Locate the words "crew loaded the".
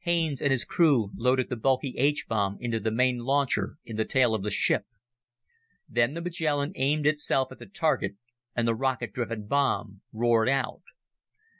0.64-1.54